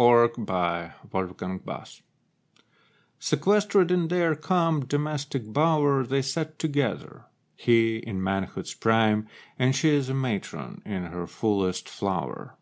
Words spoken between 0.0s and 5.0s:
DOMESTIC BLISS IV Sequestered in their calm